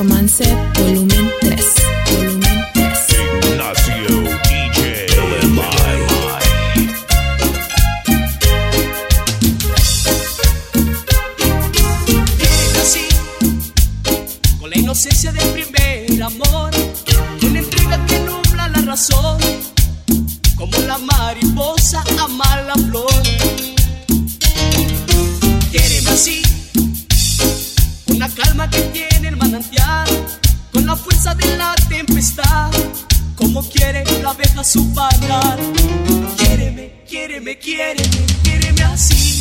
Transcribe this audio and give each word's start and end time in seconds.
Romance 0.00 0.48
Volumen 0.78 1.39
tempestad, 32.10 32.70
como 33.36 33.62
quiere 33.62 34.04
la 34.22 34.30
abeja 34.30 34.64
su 34.64 34.92
panal. 34.92 35.58
Quiéreme, 36.36 37.02
quiéreme, 37.08 37.56
quiéreme, 37.58 38.26
quiéreme 38.42 38.82
así. 38.82 39.40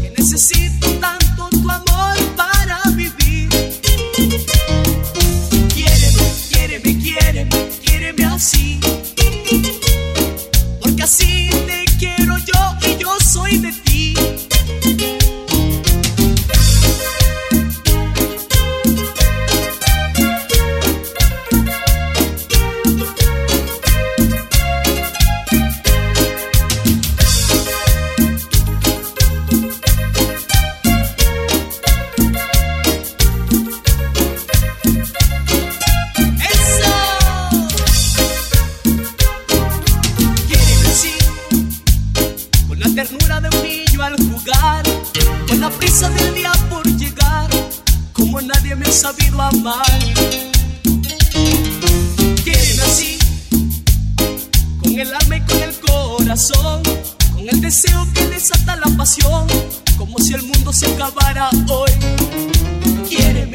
Que 0.00 0.14
necesito 0.16 0.88
tanto 1.00 1.48
tu 1.50 1.68
amor 1.70 2.16
para 2.36 2.80
vivir. 2.94 3.48
Quiéreme, 5.74 6.24
quiéreme, 6.50 6.98
quiéreme, 7.02 7.68
quiéreme 7.84 8.24
así. 8.26 8.80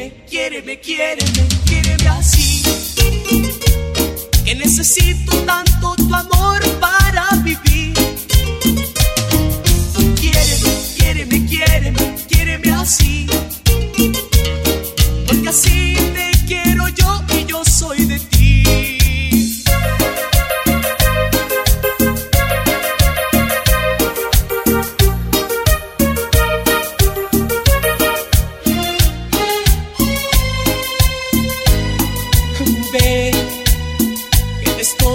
Quiéreme, 0.02 0.16
quiéreme, 0.28 0.76
quiéreme, 0.78 1.48
quiéreme 1.64 2.08
así. 2.08 2.62
Que 4.44 4.54
necesito 4.54 5.36
tanto 5.46 5.94
tu 5.96 6.12
amor 6.12 6.60
para 6.80 7.01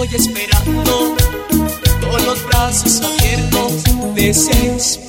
estoy 0.08 0.16
esperando 0.16 1.16
con 2.00 2.26
los 2.26 2.44
brazos 2.46 3.02
abiertos, 3.02 3.84
deseos. 4.14 5.07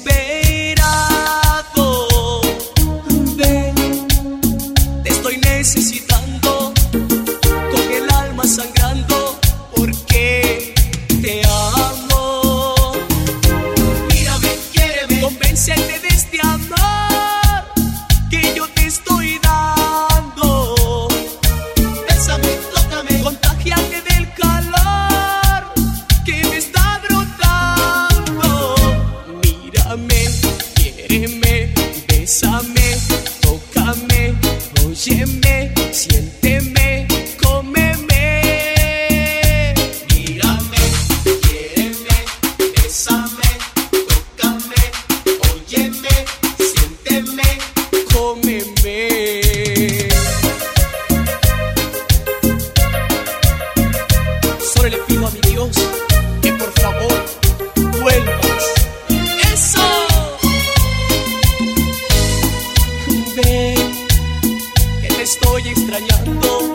estoy 65.30 65.62
extrañando, 65.68 66.74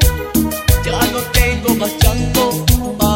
ya 0.84 1.00
no 1.10 1.19
tengo 1.32 1.75
más 1.75 1.91
llanto. 2.00 3.13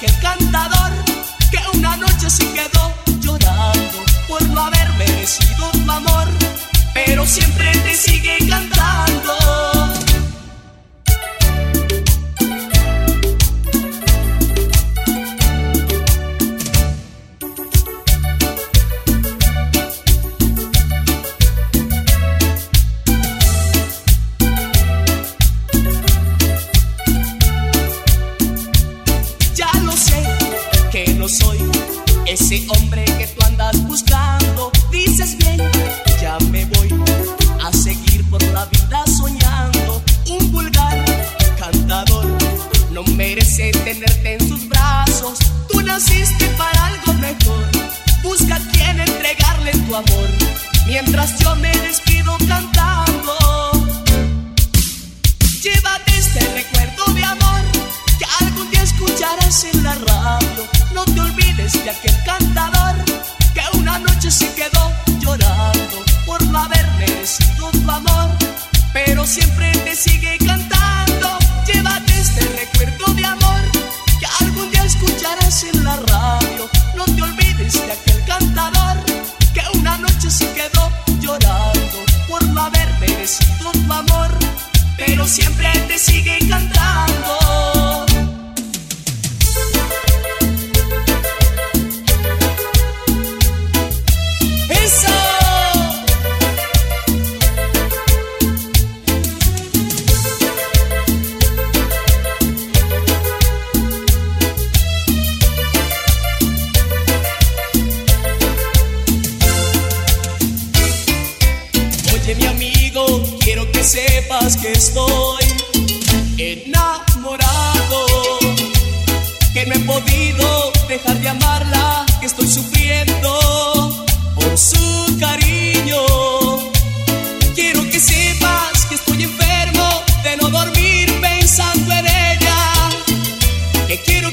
que 0.00 0.06
canta. 0.18 0.49
Ese 32.50 32.66
hombre 32.68 33.09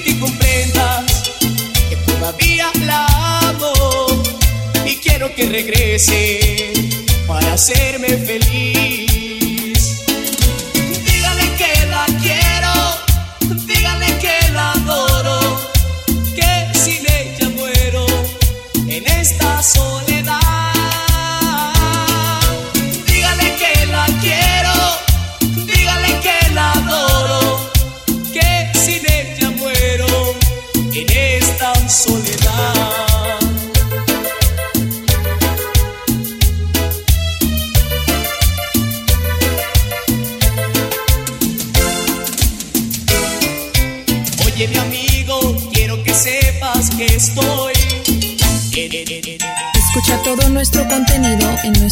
que 0.08 0.20
comprendas 0.20 1.04
que 1.90 1.96
todavía 1.98 2.72
la 2.86 3.06
amo 3.50 3.74
y 4.86 4.96
quiero 4.96 5.34
que 5.36 5.48
regrese 5.48 6.72
para 7.28 7.54
hacerme 7.54 8.10
feliz. 8.18 9.07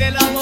de 0.00 0.10
la 0.12 0.39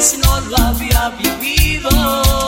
si 0.00 0.16
no 0.16 0.40
lo 0.40 0.56
había 0.56 1.10
vivido. 1.10 2.39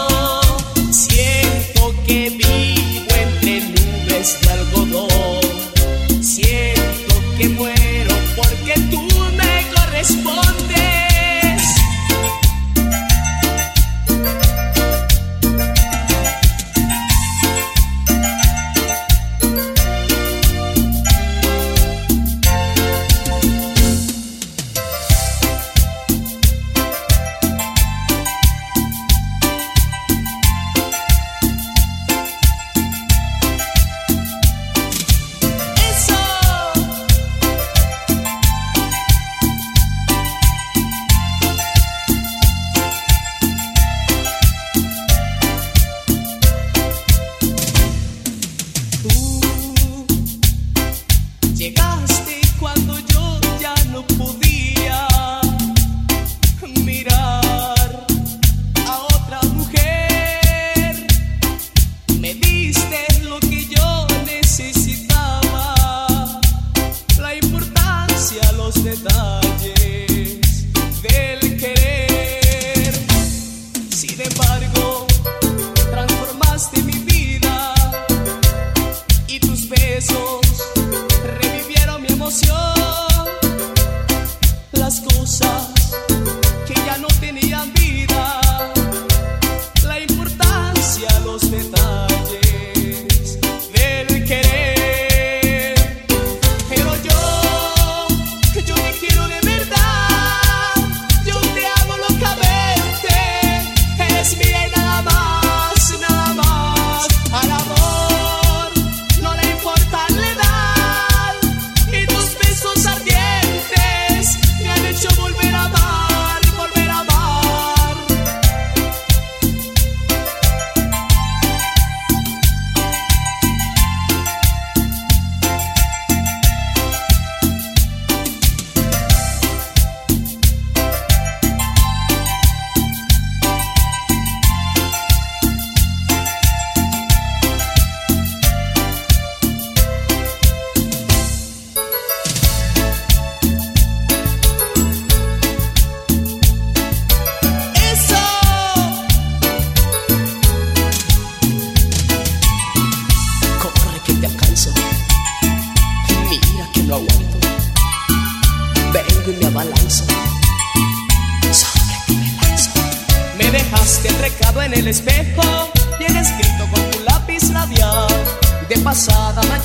você 68.73 68.97
dá. 68.97 69.62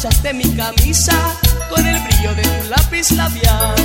Manchaste 0.08 0.34
mi 0.34 0.56
camisa 0.56 1.14
con 1.70 1.86
el 1.86 2.00
brillo 2.04 2.34
de 2.36 2.44
tu 2.44 2.70
lápiz 2.70 3.12
labial. 3.12 3.76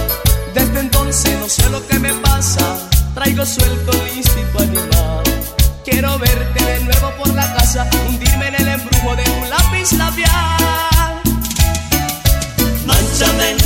Desde 0.55 0.81
entonces 0.81 1.37
no 1.39 1.49
sé 1.49 1.69
lo 1.71 1.85
que 1.89 1.99
me 1.99 2.13
pasa, 2.15 2.79
traigo 3.15 3.45
suelto 3.45 3.93
el 4.07 4.19
instinto 4.19 4.59
animal. 4.61 5.23
Quiero 5.85 6.19
verte 6.19 6.65
de 6.65 6.81
nuevo 6.81 7.11
por 7.19 7.35
la 7.35 7.53
casa, 7.55 7.89
hundirme 8.09 8.49
en 8.49 8.55
el 8.55 8.69
embrujo 8.69 9.17
de 9.17 9.25
tu 9.25 9.45
lápiz 9.51 9.93
labial. 9.93 11.23
Manchame, 12.87 13.57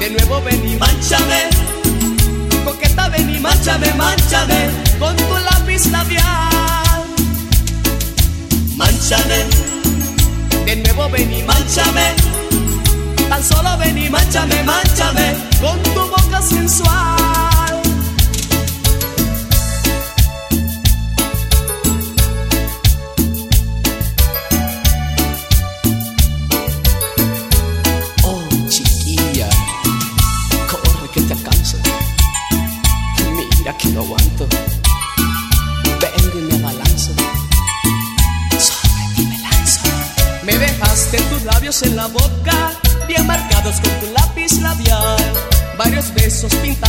de 0.00 0.10
nuevo 0.10 0.42
ven 0.42 0.68
y 0.68 0.76
manchame. 0.76 1.48
Coqueta 2.64 3.08
ven 3.08 3.34
y 3.34 3.38
manchame, 3.38 3.94
manchame 3.94 4.70
con 4.98 5.16
tu 5.16 5.34
lápiz 5.50 5.86
labial. 5.86 7.04
Manchame, 8.76 9.77
de 10.68 10.76
nuevo 10.76 11.08
ven 11.08 11.32
y 11.32 11.42
manchame. 11.44 12.14
Tan 13.28 13.42
solo 13.42 13.76
ven 13.78 13.96
y 13.96 14.10
manchame, 14.10 14.62
manchame 14.64 15.34
con 15.60 15.82
tu 15.82 16.00
boca 16.10 16.42
sensual. 16.42 17.47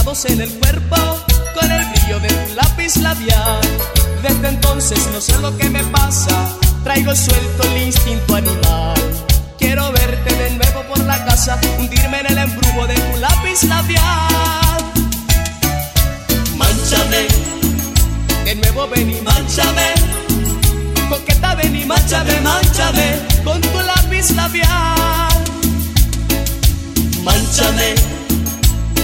En 0.10 0.42
el 0.42 0.50
cuerpo, 0.58 0.96
con 1.54 1.72
el 1.72 1.86
brillo 1.86 2.20
de 2.20 2.30
tu 2.30 2.56
lápiz 2.56 2.96
labial. 2.98 3.62
Desde 4.24 4.48
entonces 4.48 5.08
no 5.14 5.22
sé 5.22 5.38
lo 5.38 5.56
que 5.56 5.70
me 5.70 5.84
pasa, 5.84 6.32
traigo 6.84 7.16
suelto 7.16 7.64
el 7.64 7.84
instinto 7.84 8.36
animal. 8.36 8.96
Quiero 9.60 9.92
verte 9.92 10.34
de 10.34 10.50
nuevo 10.50 10.82
por 10.90 11.00
la 11.06 11.24
casa, 11.26 11.60
hundirme 11.78 12.22
en 12.22 12.26
el 12.26 12.38
embrujo 12.40 12.88
de 12.88 12.96
tu 12.96 13.18
lápiz 13.20 13.64
labial. 13.66 14.78
Manchame, 16.58 17.28
de 18.46 18.56
nuevo 18.56 18.88
ven 18.88 19.12
y 19.12 19.22
manchame. 19.22 19.94
Coqueta 21.08 21.54
ven 21.54 21.76
y 21.76 21.86
manchame, 21.86 22.42
manchame 22.42 23.20
con 23.44 23.62
tu 23.62 23.80
lápiz 23.80 24.32
labial. 24.32 25.30
Manchame, 27.24 27.94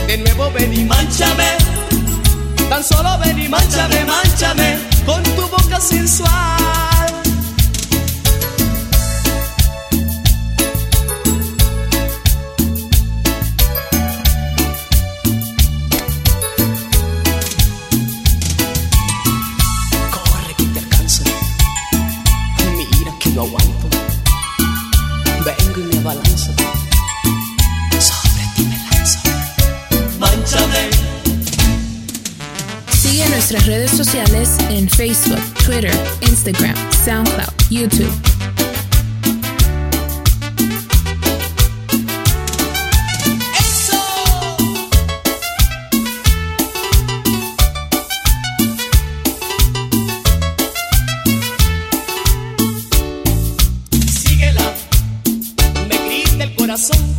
de 0.07 0.17
nuevo 0.17 0.51
ven 0.51 0.73
y 0.73 0.83
manchame. 0.83 1.57
Tan 2.69 2.83
solo 2.83 3.17
ven 3.19 3.39
y 3.39 3.47
manchame, 3.47 4.05
manchame 4.05 4.77
con 5.05 5.23
tu 5.23 5.47
boca 5.47 5.79
sensual. 5.79 6.29
Corre 20.11 20.53
que 20.57 20.63
te 20.65 20.79
alcanzo. 20.79 21.23
Mira 22.75 23.11
que 23.19 23.29
no 23.31 23.41
aguanto. 23.43 23.74
Nuestras 33.55 33.67
redes 33.67 33.91
sociales 33.91 34.57
en 34.69 34.89
Facebook, 34.89 35.39
Twitter, 35.65 35.93
Instagram, 36.21 36.75
SoundCloud, 37.05 37.53
YouTube. 37.69 38.11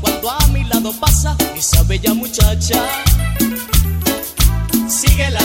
Cuando 0.03 0.31
a 0.31 0.47
mi 0.49 0.65
lado 0.65 0.93
pasa 1.01 1.35
esa 1.57 1.83
bella 1.85 2.13
muchacha. 2.13 2.85
Síguela, 4.87 5.41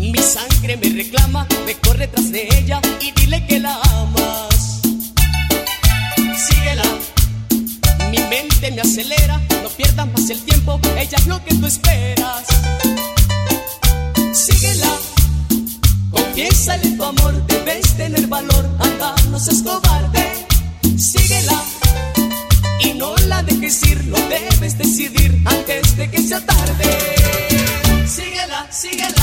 mi 0.00 0.18
sangre 0.22 0.76
me 0.76 0.88
reclama, 0.88 1.46
me 1.66 1.74
corre 1.74 2.08
tras 2.08 2.32
de 2.32 2.48
ella 2.58 2.80
y 3.00 3.10
dile 3.12 3.46
que 3.46 3.60
la 3.60 3.78
amas. 3.94 4.80
Síguela. 6.46 6.84
Mi 8.10 8.18
mente 8.28 8.70
me 8.70 8.80
acelera, 8.80 9.40
no 9.62 9.68
pierdas 9.68 10.06
más 10.08 10.30
el 10.30 10.40
tiempo, 10.42 10.80
ella 10.96 11.18
es 11.18 11.26
lo 11.26 11.44
que 11.44 11.54
tú 11.54 11.66
esperas. 11.66 12.46
Síguela, 14.32 14.92
confiésale 16.10 16.90
tu 16.96 17.04
amor, 17.04 17.46
debes 17.46 17.96
tener 17.96 18.26
valor, 18.26 18.64
anda, 18.78 19.14
no 19.30 19.38
seas 19.38 19.62
cobarde. 19.62 20.32
Síguela, 20.96 21.62
y 22.80 22.94
no 22.94 23.14
la 23.28 23.42
dejes 23.42 23.82
ir, 23.84 24.04
lo 24.06 24.18
debes 24.28 24.78
decidir 24.78 25.40
antes 25.44 25.96
de 25.96 26.10
que 26.10 26.22
sea 26.22 26.44
tarde. 26.44 26.88
Síguela, 28.06 28.66
síguela, 28.70 29.19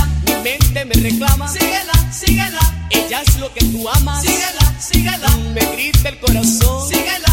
mente 0.47 0.85
me 0.85 0.95
reclama. 0.95 1.47
Síguela, 1.47 1.93
síguela, 2.11 2.59
ella 2.89 3.21
es 3.21 3.37
lo 3.39 3.53
que 3.53 3.63
tú 3.65 3.87
amas. 3.89 4.21
Síguela, 4.21 4.65
síguela, 4.79 5.29
me 5.53 5.61
grita 5.73 6.09
el 6.09 6.19
corazón. 6.19 6.87
Síguela, 6.87 6.87
síguela, 6.87 7.26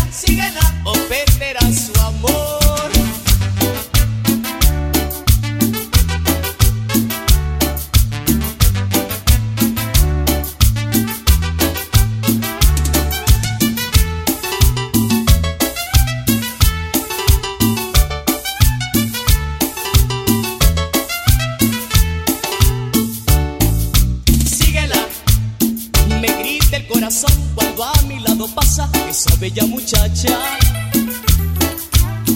el 26.76 26.87
corazón 26.89 27.32
cuando 27.54 27.84
a 27.84 28.02
mi 28.02 28.19
lado 28.19 28.49
pasa 28.49 28.89
esa 29.08 29.34
bella 29.37 29.65
muchacha. 29.67 30.39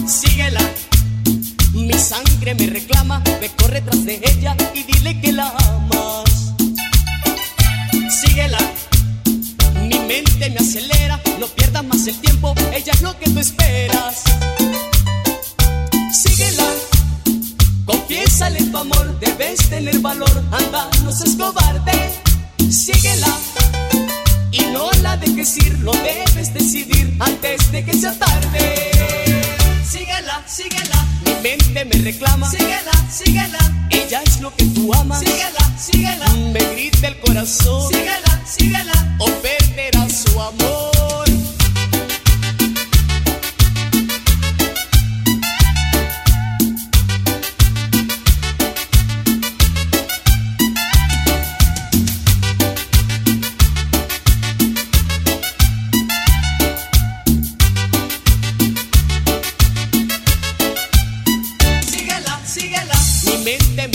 Síguela, 0.07 0.61
mi 1.73 1.93
sangre 1.93 2.55
me 2.55 2.67
reclama, 2.67 3.21
me 3.41 3.49
corre 3.49 3.81
tras 3.81 4.05
de 4.05 4.21
ella 4.23 4.55
y 4.73 4.83
dile 4.83 5.19
que 5.19 5.33
la 5.33 5.49
amas. 5.49 6.53
Síguela, 8.09 8.59
mi 9.87 9.99
mente 9.99 10.49
me 10.49 10.57
acelera, 10.57 11.19
no 11.39 11.47
pierdas 11.47 11.83
más 11.83 12.07
el 12.07 12.17
tiempo, 12.19 12.53
ella 12.73 12.93
es 12.93 13.01
lo 13.01 13.17
que 13.19 13.29
tú 13.29 13.39
esperas. 13.39 14.23
Síguela. 16.13 16.65
Confiésale 17.85 18.63
tu 18.63 18.77
amor, 18.77 19.19
debes 19.19 19.69
tener 19.69 19.99
valor, 19.99 20.43
anda, 20.51 20.87
no 21.03 21.11
seas 21.11 21.35
cobarde, 21.35 22.13
síguela 22.69 23.39
no 24.71 24.89
la 25.01 25.17
dejes 25.17 25.57
ir, 25.57 25.79
lo 25.79 25.91
debes 25.91 26.53
decidir 26.53 27.15
antes 27.19 27.71
de 27.71 27.83
que 27.85 27.93
sea 27.93 28.13
tarde. 28.17 28.91
Síguela, 29.83 30.43
síguela, 30.45 31.05
mi 31.25 31.33
mente 31.41 31.85
me 31.85 32.03
reclama, 32.03 32.49
síguela, 32.49 32.91
síguela, 33.11 33.59
ella 33.89 34.21
es 34.25 34.41
lo 34.41 34.55
que 34.55 34.65
tú 34.65 34.93
amas, 34.93 35.19
síguela, 35.19 35.77
síguela, 35.77 36.29
me 36.53 36.59
grita 36.73 37.07
el 37.07 37.19
corazón, 37.19 37.91
síguela, 37.91 38.41
síguela, 38.45 39.15
o 39.19 39.25
perderás 39.41 40.25
su 40.25 40.39
amor. 40.39 40.78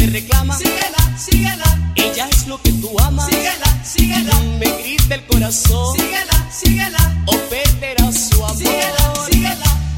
te 0.05 0.11
reclama. 0.11 0.57
Síguela, 0.57 1.19
síguela. 1.19 1.93
Ella 1.97 2.29
es 2.29 2.47
lo 2.47 2.61
que 2.61 2.73
tú 2.73 2.91
amas. 3.01 3.27
Síguela, 3.27 3.85
síguela. 3.85 4.35
Me 4.59 4.67
grita 4.83 5.15
el 5.15 5.27
corazón. 5.27 5.97
Síguela, 5.97 6.51
síguela. 6.51 7.23
Ofenderá 7.27 8.13
su 8.13 8.45
amor. 8.45 8.57
Síguela, 8.57 9.15
síguela. 9.31 9.94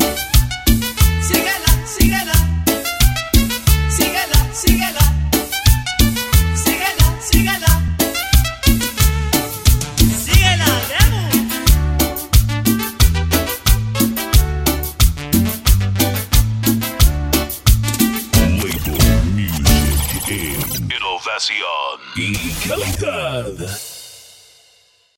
love. 23.43 23.76